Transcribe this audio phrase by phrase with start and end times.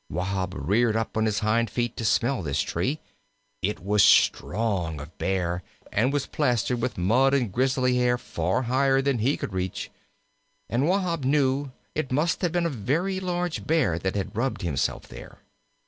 [0.09, 2.99] Wahb reared up on his hind feet to smell this tree.
[3.61, 8.99] It was strong of Bear, and was plastered with mud and Grizzly hair far higher
[9.03, 9.91] than he could reach;
[10.67, 11.71] and Wahb knew that
[12.07, 15.37] it must have been a very large Bear that had rubbed himself there.